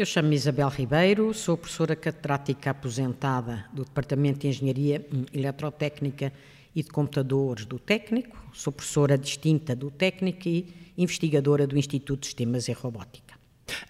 [0.00, 6.32] Eu chamo-me Isabel Ribeiro, sou professora catedrática aposentada do Departamento de Engenharia Eletrotécnica
[6.74, 12.28] e de Computadores do Técnico, sou professora distinta do Técnico e investigadora do Instituto de
[12.28, 13.34] Sistemas e Robótica.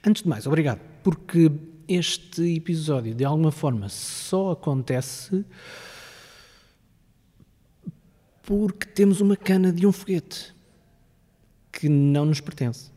[0.04, 1.48] Antes de mais, obrigado, porque
[1.86, 5.44] este episódio de alguma forma só acontece
[8.42, 10.52] porque temos uma cana de um foguete
[11.70, 12.90] que não nos pertence.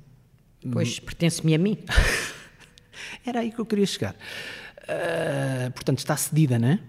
[0.71, 1.77] Pois pertence-me a mim.
[3.25, 4.15] Era aí que eu queria chegar.
[4.83, 6.79] Uh, portanto, está cedida, não é?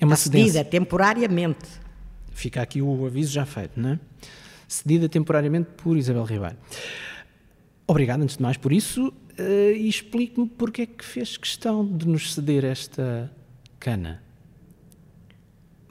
[0.00, 0.64] É uma está cedida cedência.
[0.64, 1.68] temporariamente.
[2.32, 4.00] Fica aqui o aviso já feito, não é?
[4.68, 6.56] Cedida temporariamente por Isabel Ribeiro.
[7.86, 9.08] Obrigado, antes de mais, por isso.
[9.38, 13.30] Uh, e explique-me porque é que fez questão de nos ceder esta
[13.80, 14.22] cana.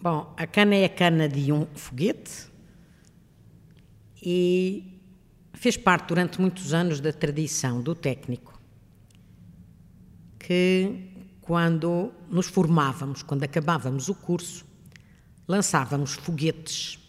[0.02, 2.50] Bom, a cana é a cana de um foguete
[4.24, 5.00] e
[5.54, 8.61] fez parte durante muitos anos da tradição do técnico
[10.42, 11.12] que
[11.42, 14.66] quando nos formávamos, quando acabávamos o curso,
[15.48, 17.00] lançávamos foguetes,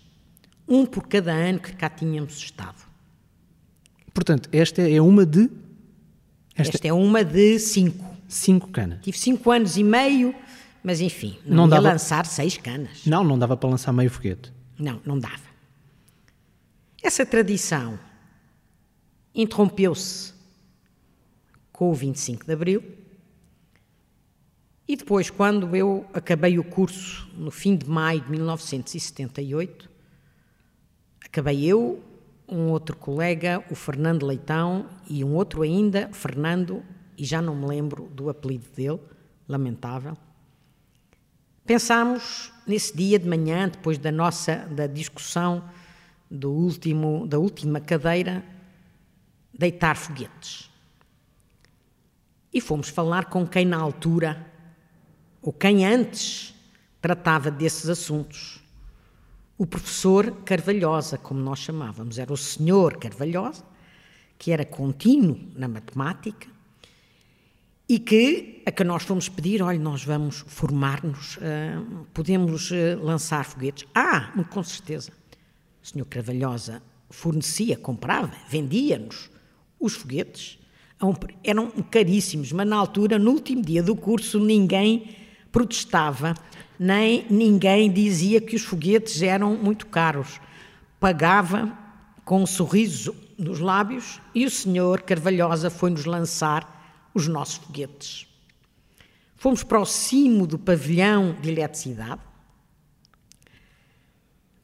[0.69, 2.83] um por cada ano que cá tínhamos estado.
[4.13, 5.51] Portanto, esta é uma de.
[6.55, 8.13] Esta, esta é uma de cinco.
[8.29, 9.01] Cinco canas.
[9.03, 10.35] Tive cinco anos e meio,
[10.83, 11.93] mas enfim, não, não ia dava...
[11.93, 13.05] lançar seis canas.
[13.07, 14.53] Não, não dava para lançar meio foguete.
[14.79, 15.53] Não, não dava.
[17.03, 17.99] Essa tradição
[19.35, 20.33] interrompeu-se
[21.73, 23.02] com o 25 de Abril
[24.93, 29.89] e depois, quando eu acabei o curso, no fim de maio de 1978,
[31.25, 32.05] acabei eu,
[32.47, 36.85] um outro colega, o Fernando Leitão, e um outro ainda, Fernando,
[37.17, 39.01] e já não me lembro do apelido dele,
[39.49, 40.15] lamentável.
[41.65, 45.65] Pensámos nesse dia de manhã, depois da nossa da discussão
[46.31, 48.45] do último da última cadeira,
[49.59, 50.71] deitar foguetes.
[52.53, 54.52] E fomos falar com quem na altura
[55.43, 56.55] ou quem antes
[57.01, 58.63] tratava desses assuntos.
[59.59, 63.65] O professor Carvalhosa, como nós chamávamos, era o senhor Carvalhosa,
[64.39, 66.49] que era contínuo na matemática
[67.89, 73.45] e que a que nós fomos pedir, olha, nós vamos formar-nos, uh, podemos uh, lançar
[73.45, 73.87] foguetes.
[73.95, 75.11] Ah, com certeza.
[75.83, 79.29] O senhor Carvalhosa fornecia, comprava, vendia-nos
[79.79, 80.59] os foguetes.
[81.43, 85.22] Eram caríssimos, mas na altura, no último dia do curso, ninguém
[85.53, 86.35] protestava,
[86.79, 90.41] nem ninguém dizia que os foguetes eram muito caros.
[90.99, 91.79] Pagava
[92.25, 98.27] com um sorriso nos lábios e o senhor Carvalhosa foi-nos lançar os nossos foguetes.
[99.37, 102.21] Fomos para o cimo do pavilhão de eletricidade,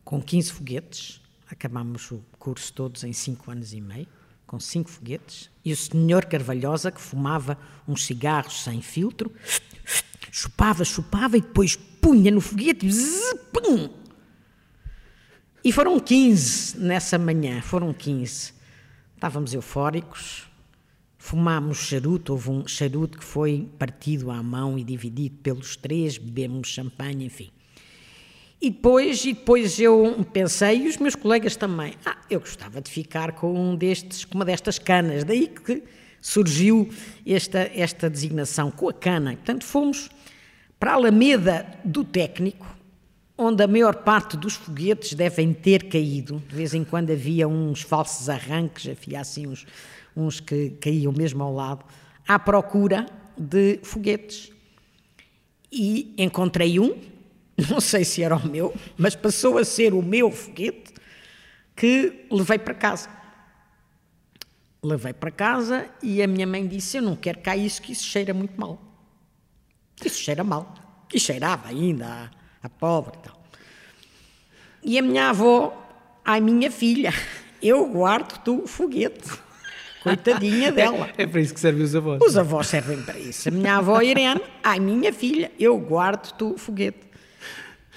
[0.05, 1.21] com 15 foguetes,
[1.51, 4.07] acabámos o curso todos em 5 anos e meio,
[4.47, 9.31] com 5 foguetes, e o senhor Carvalhosa, que fumava uns cigarros sem filtro,
[10.39, 12.89] Chupava, chupava e depois punha no foguete.
[12.89, 13.91] Zzz, pum.
[15.65, 18.53] E foram 15 nessa manhã, foram 15.
[19.17, 20.45] Estávamos eufóricos,
[21.19, 26.69] fumámos charuto, houve um charuto que foi partido à mão e dividido pelos três, bebemos
[26.69, 27.51] champanhe, enfim.
[28.61, 32.89] E depois, e depois eu pensei, e os meus colegas também, ah, eu gostava de
[32.89, 35.83] ficar com um destes, com uma destas canas, daí que
[36.21, 36.89] surgiu
[37.27, 39.33] esta, esta designação, com a cana.
[39.33, 40.09] Portanto, fomos
[40.79, 42.67] para a Alameda do Técnico,
[43.37, 46.43] onde a maior parte dos foguetes devem ter caído.
[46.49, 49.67] De vez em quando havia uns falsos arranques, havia assim uns,
[50.17, 51.85] uns que caíam mesmo ao lado,
[52.27, 53.07] à procura
[53.37, 54.53] de foguetes.
[55.71, 56.97] E encontrei um,
[57.71, 60.95] não sei se era o meu, mas passou a ser o meu foguete
[61.77, 63.09] que levei para casa.
[64.83, 68.05] Levei para casa e a minha mãe disse: Eu não quero cá isso, que isso
[68.05, 68.88] cheira muito mal.
[70.05, 70.75] Isso cheira mal.
[71.13, 73.43] E cheirava ainda a, a pobre e tal.
[74.83, 75.87] E a minha avó,
[76.25, 77.13] ai minha filha,
[77.63, 79.31] eu guardo-te o foguete.
[80.03, 81.11] Coitadinha dela.
[81.17, 82.21] É, é para isso que servem os avós.
[82.23, 83.49] Os avós servem para isso.
[83.49, 87.09] A minha avó Irene, ai minha filha, eu guardo-te o foguete.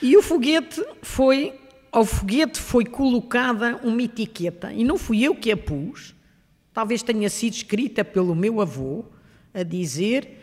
[0.02, 1.54] E o foguete foi,
[1.92, 6.16] ao foguete foi colocada uma etiqueta, e não fui eu que a pus,
[6.74, 9.06] talvez tenha sido escrita pelo meu avô,
[9.54, 10.41] a dizer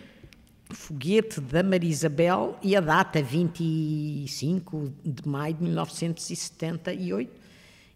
[0.70, 7.31] foguete da Maria Isabel e a data 25 de maio de 1978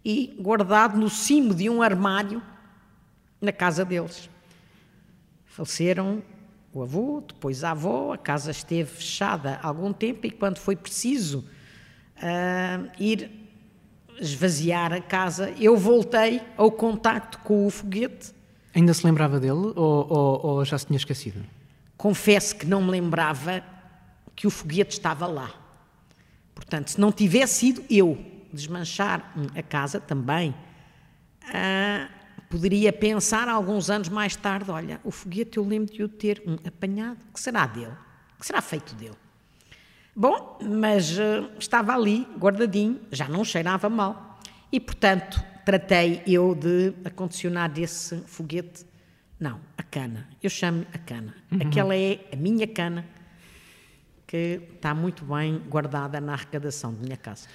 [0.05, 2.43] e guardado no cimo de um armário
[3.41, 4.29] na casa deles.
[5.45, 6.23] Faleceram
[6.73, 11.45] o avô, depois a avó, a casa esteve fechada algum tempo e quando foi preciso
[12.17, 13.31] uh, ir
[14.19, 18.33] esvaziar a casa, eu voltei ao contacto com o foguete.
[18.75, 21.45] Ainda se lembrava dele ou, ou, ou já se tinha esquecido?
[22.03, 23.63] Confesso que não me lembrava
[24.35, 25.55] que o foguete estava lá.
[26.53, 28.19] Portanto, se não tivesse sido eu
[28.53, 30.53] desmanchar a casa também,
[31.55, 32.09] ah,
[32.51, 36.55] poderia pensar alguns anos mais tarde: olha, o foguete eu lembro de o ter um,
[36.67, 37.95] apanhado, que será dele?
[38.37, 39.17] que será feito dele?
[40.17, 44.41] Bom, mas uh, estava ali, guardadinho, já não cheirava mal.
[44.73, 48.85] E, portanto, tratei eu de acondicionar esse foguete.
[49.39, 49.61] Não,
[49.93, 50.27] cana.
[50.43, 51.35] Eu chamo a cana.
[51.53, 51.59] Uhum.
[51.61, 53.05] Aquela é a minha cana
[54.27, 57.47] que está muito bem guardada na arrecadação de minha casa.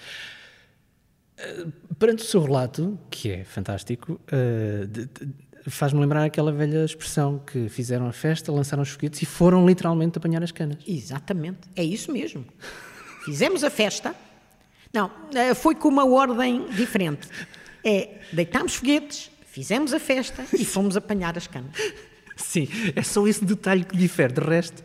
[1.40, 7.68] Uh, perante o seu relato, que é fantástico, uh, faz-me lembrar aquela velha expressão que
[7.70, 10.78] fizeram a festa, lançaram os foguetes e foram literalmente apanhar as canas.
[10.88, 12.46] Exatamente, é isso mesmo.
[13.26, 14.16] Fizemos a festa.
[14.94, 17.28] Não, uh, foi com uma ordem diferente.
[17.84, 21.72] É, deitámos foguetes, fizemos a festa e fomos apanhar as canas.
[22.38, 24.84] Sim, é só esse detalhe que difere, de resto.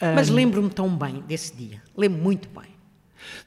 [0.00, 2.68] Mas lembro-me tão bem desse dia, lembro muito bem.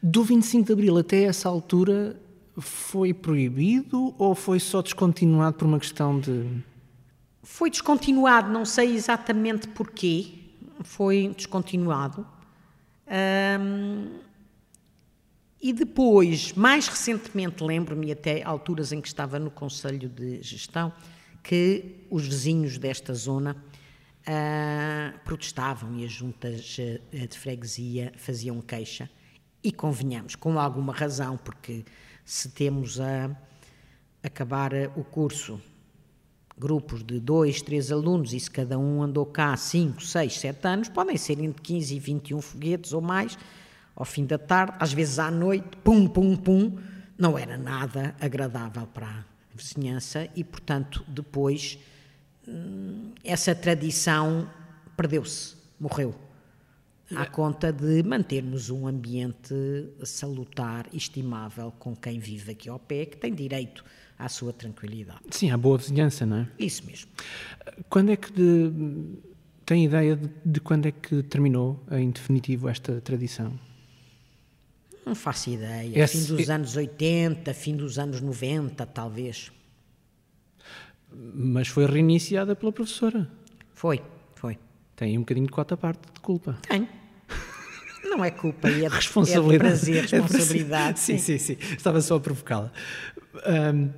[0.01, 2.19] Do 25 de Abril até essa altura
[2.57, 6.47] foi proibido ou foi só descontinuado por uma questão de.
[7.44, 10.33] Foi descontinuado, não sei exatamente porquê,
[10.83, 12.25] foi descontinuado.
[15.62, 20.91] e depois, mais recentemente, lembro-me até alturas em que estava no Conselho de Gestão,
[21.48, 23.56] que os vizinhos desta zona
[24.28, 29.10] uh, protestavam e as juntas ah, de freguesia faziam queixa.
[29.64, 31.86] E convenhamos, com alguma razão, porque
[32.26, 33.32] se temos a
[34.22, 35.62] acabar o curso
[36.58, 40.90] grupos de dois, três alunos e se cada um andou cá 5, 6, 7 anos,
[40.90, 43.38] podem ser entre 15 e 21 foguetes ou mais,
[43.96, 46.78] ao fim da tarde, às vezes à noite, pum, pum, pum,
[47.18, 51.77] não era nada agradável para vizinhança e, portanto, depois
[52.48, 54.50] Hum, essa tradição
[54.95, 56.15] perdeu-se, morreu,
[57.13, 59.54] à conta de mantermos um ambiente
[60.04, 63.83] salutar e estimável com quem vive aqui ao pé, que tem direito
[64.18, 65.19] à sua tranquilidade.
[65.30, 66.48] Sim, à boa vizinhança, não é?
[66.57, 67.10] Isso mesmo.
[67.89, 68.71] Quando é que de,
[69.65, 73.60] tem ideia de, de quando é que terminou em definitivo esta tradição?
[75.07, 76.04] Não faço ideia.
[76.04, 79.54] Esse, fim dos anos 80, fim dos anos 90, talvez.
[81.09, 83.25] Mas foi reiniciada pela professora.
[83.74, 84.01] Foi,
[84.36, 84.59] foi.
[84.98, 86.57] Tem um bocadinho de cota à parte de culpa.
[86.68, 86.89] Tem.
[88.04, 89.56] Não é culpa, é, responsabilidade.
[89.56, 91.00] é prazer, responsabilidade.
[91.00, 92.71] sim, sim, sim, Estava só a provocá-la.
[93.45, 93.89] Um...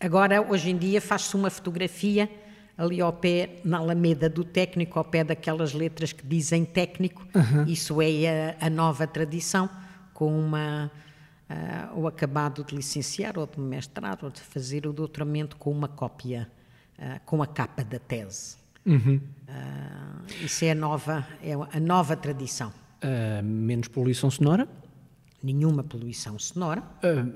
[0.00, 2.30] Agora, hoje em dia, faz-se uma fotografia
[2.78, 7.26] ali ao pé, na Alameda do técnico, ao pé daquelas letras que dizem técnico.
[7.66, 9.68] Isso é a, a nova tradição,
[10.14, 10.90] com uma
[11.50, 15.88] uh, ou acabado de licenciar, ou de mestrado, ou de fazer o doutoramento com uma
[15.88, 16.48] cópia,
[16.98, 18.56] uh, com a capa da tese.
[18.86, 19.20] Uhum.
[19.48, 22.72] Uh, isso é a nova, é a nova tradição.
[23.42, 24.68] menos poluição sonora?
[25.42, 26.82] Nenhuma poluição sonora.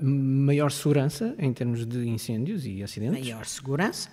[0.01, 3.21] maior segurança em termos de incêndios e acidentes?
[3.21, 4.09] Maior segurança.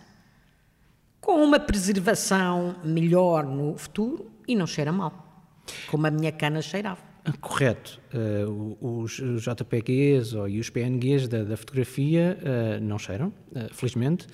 [1.21, 5.45] Com uma preservação melhor no futuro e não cheira mal,
[5.91, 7.11] como a minha cana cheirava.
[7.41, 8.01] Correto.
[8.15, 14.27] Uh, os JPGs ou, e os PNGs da, da fotografia uh, não cheiram, uh, felizmente.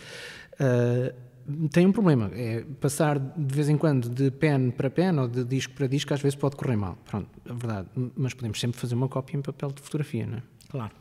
[1.73, 5.45] tem um problema, é passar de vez em quando de pen para pen ou de
[5.45, 6.97] disco para disco, às vezes pode correr mal.
[7.05, 7.89] Pronto, é verdade.
[8.17, 10.43] Mas podemos sempre fazer uma cópia em papel de fotografia, não é?
[10.69, 10.93] Claro.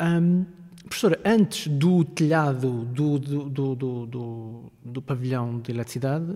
[0.00, 0.44] Um,
[0.86, 6.34] Professora, antes do telhado do, do, do, do, do pavilhão de eletricidade,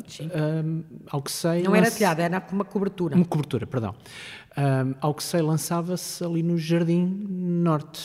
[0.64, 1.62] um, ao que sei.
[1.62, 3.14] Não era telhado, era uma cobertura.
[3.14, 3.94] Uma cobertura, perdão.
[4.56, 8.00] Um, ao que sei, lançava-se ali no Jardim Norte.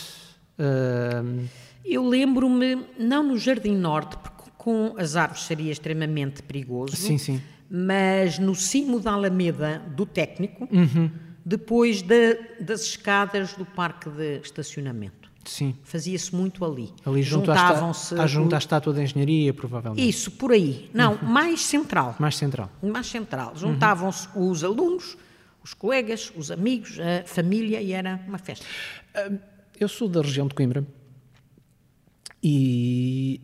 [0.59, 1.45] Um,
[1.85, 6.95] Eu lembro-me, não no Jardim Norte, porque com as árvores seria extremamente perigoso.
[6.95, 7.41] Sim, sim.
[7.69, 11.09] Mas no cimo da Alameda do Técnico, uhum.
[11.43, 15.22] depois de, das escadas do parque de estacionamento.
[15.45, 15.75] Sim.
[15.83, 16.91] Fazia-se muito ali.
[17.05, 18.15] Ali juntavam-se.
[18.19, 20.07] À, junto à estátua da engenharia, provavelmente.
[20.07, 20.89] Isso, por aí.
[20.93, 21.23] Não, uhum.
[21.23, 22.15] mais central.
[22.19, 22.71] Mais central.
[22.81, 23.53] Mais central.
[23.55, 24.49] Juntavam-se uhum.
[24.49, 25.17] os alunos,
[25.63, 28.65] os colegas, os amigos, a família e era uma festa.
[29.79, 30.85] Eu sou da região de Coimbra
[32.41, 33.41] e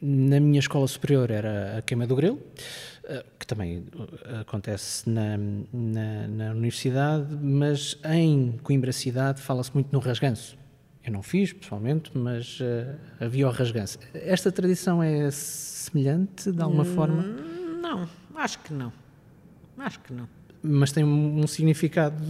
[0.00, 2.40] na minha escola superior era a Queima do Grilo,
[3.04, 3.84] eh, que também
[4.40, 5.36] acontece na,
[5.72, 10.59] na, na universidade, mas em Coimbra cidade fala-se muito no rasganço.
[11.04, 13.98] Eu não fiz, pessoalmente, mas uh, havia o rasganço.
[14.12, 17.22] Esta tradição é semelhante, de alguma hum, forma?
[17.80, 18.92] Não, acho que não.
[19.78, 20.28] Acho que não.
[20.62, 22.22] Mas tem um, significado.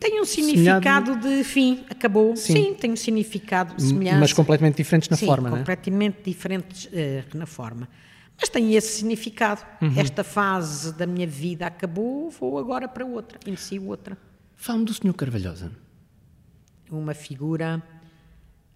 [0.00, 2.34] Tem um significado de fim, acabou.
[2.34, 2.54] Sim.
[2.54, 4.18] Sim, tem um significado semelhante.
[4.18, 7.88] Mas completamente diferentes na Sim, forma, completamente diferentes uh, na forma.
[8.38, 9.64] Mas tem esse significado.
[9.96, 14.18] Esta fase da minha vida acabou, vou agora para outra, inicio outra.
[14.56, 15.14] Fala-me do Sr.
[15.14, 15.70] Carvalhosa.
[16.90, 17.80] Uma figura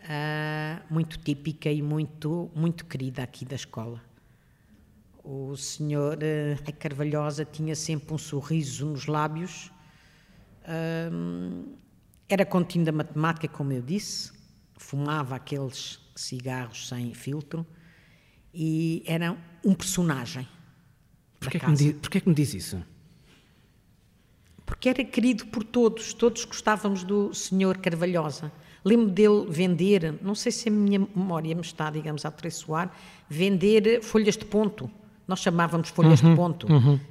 [0.08, 4.00] ah, muito típica e muito, muito querida aqui da escola.
[5.24, 9.70] O senhor ah, Carvalhosa tinha sempre um sorriso nos lábios,
[10.64, 11.10] ah,
[12.28, 14.32] era contínuo da matemática, como eu disse,
[14.76, 17.64] fumava aqueles cigarros sem filtro
[18.52, 20.46] e era um personagem.
[21.38, 21.84] Porquê é que, me casa.
[21.84, 22.82] di- porquê é que me diz isso?
[24.64, 28.50] porque era querido por todos, todos gostávamos do senhor Carvalhosa.
[28.86, 32.92] Lembro dele vender, não sei se a minha memória me está, digamos, a traiçoar,
[33.28, 34.88] vender folhas de ponto.
[35.26, 36.68] Nós chamávamos folhas de ponto.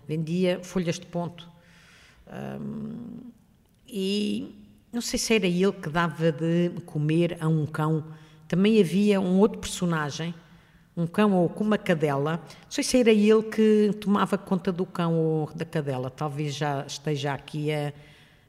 [0.07, 1.49] Vendia folhas de ponto.
[3.85, 4.55] E
[4.93, 8.05] não sei se era ele que dava de comer a um cão.
[8.47, 10.33] Também havia um outro personagem,
[10.95, 12.37] um cão ou com uma cadela.
[12.37, 16.09] Não sei se era ele que tomava conta do cão ou da cadela.
[16.09, 17.91] Talvez já esteja aqui a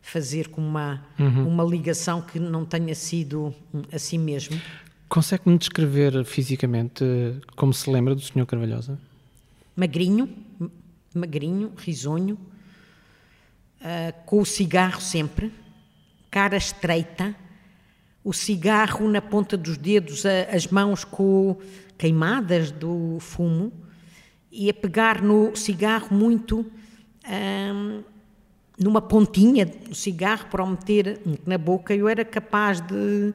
[0.09, 4.61] fazer com uma, uma ligação que não tenha sido hum, assim mesmo.
[5.09, 8.47] Consegue-me descrever fisicamente eh, como se lembra do Sr.
[8.47, 8.99] Carvalhosa?
[9.75, 10.29] magrinho,
[11.15, 12.39] magrinho, risonho,
[13.81, 15.53] ah, com o cigarro sempre,
[16.31, 17.35] cara estreita,
[18.25, 21.59] o cigarro na ponta dos dedos, a- as mãos com
[21.99, 23.73] queimadas do fumo
[24.51, 26.65] e a pegar no cigarro muito
[27.25, 28.03] ahm,
[28.79, 31.95] numa pontinha do cigarro para o meter na boca.
[31.95, 33.35] Eu era capaz de.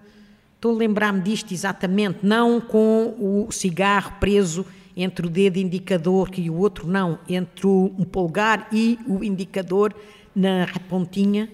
[0.55, 4.63] Estou a lembrar-me disto exatamente, não com o cigarro preso
[4.95, 9.95] entre o dedo indicador e o outro, não, entre o um polegar e o indicador
[10.35, 11.49] na pontinha,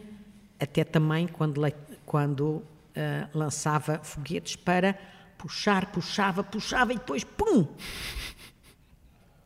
[0.60, 1.62] até também quando,
[2.06, 2.62] quando
[2.96, 4.98] ah, lançava foguetes para
[5.38, 7.68] puxar, puxava, puxava e depois, pum!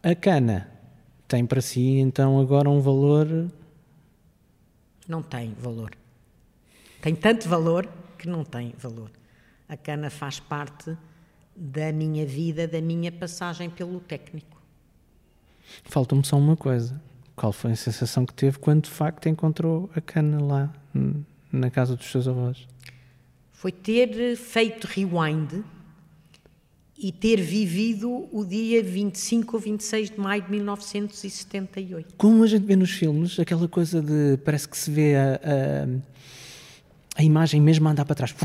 [0.02, 0.72] A cana
[1.28, 3.52] tem para si então agora um valor.
[5.12, 5.92] Não tem valor.
[7.02, 7.86] Tem tanto valor
[8.18, 9.12] que não tem valor.
[9.68, 10.98] A cana faz parte
[11.54, 14.62] da minha vida, da minha passagem pelo técnico.
[15.84, 17.02] Falta-me só uma coisa.
[17.36, 20.74] Qual foi a sensação que teve quando de facto encontrou a cana lá
[21.52, 22.66] na casa dos seus avós?
[23.52, 25.62] Foi ter feito rewind
[27.04, 32.14] e ter vivido o dia 25 ou 26 de maio de 1978.
[32.16, 37.20] Como a gente vê nos filmes, aquela coisa de parece que se vê a, a,
[37.20, 38.36] a imagem mesmo a andar para trás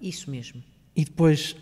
[0.00, 0.62] Isso mesmo.
[0.94, 1.56] e depois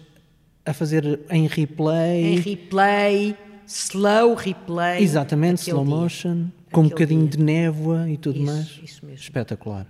[0.67, 2.35] a fazer em replay.
[2.35, 3.35] Em replay,
[3.67, 5.03] slow replay.
[5.03, 5.95] Exatamente, slow dia.
[5.95, 7.31] motion, com um bocadinho dia.
[7.39, 8.81] de névoa e tudo Isso, mais.
[8.85, 9.23] isso mesmo.
[9.23, 9.87] Espetacular.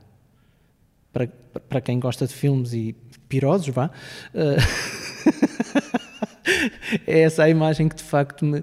[1.12, 1.26] Para,
[1.68, 2.94] para quem gosta de filmes e
[3.28, 3.90] pirosos, vá.
[4.33, 4.56] eh,
[7.07, 8.63] é essa a imagem que de facto me,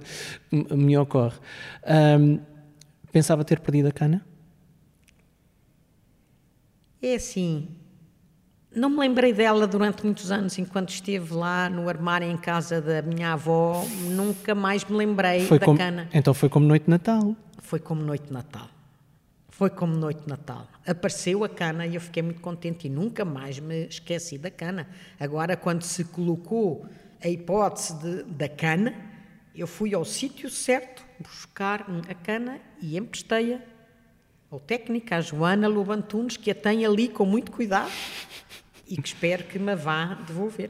[0.51, 1.37] me- ocorre.
[1.85, 2.39] Ahm,
[3.11, 4.25] pensava ter perdido a cana?
[7.01, 7.67] É assim,
[8.75, 13.01] não me lembrei dela durante muitos anos, enquanto esteve lá no armário em casa da
[13.01, 16.07] minha avó, nunca mais me lembrei Foi da como- cana.
[16.13, 17.35] então foi como Noite de Natal.
[17.59, 18.67] Foi como noite de Natal.
[19.49, 20.67] Foi como noite de Natal.
[20.85, 24.87] Apareceu a cana e eu fiquei muito contente e nunca mais me esqueci da cana.
[25.19, 26.85] Agora, quando se colocou
[27.23, 28.93] a hipótese de- da cana,
[29.55, 33.59] eu fui ao sítio certo buscar a cana e emprestei-a
[34.49, 37.91] ao técnico, à Joana Lobantunes, que a tem ali com muito cuidado
[38.87, 40.69] e que espero que me vá devolver.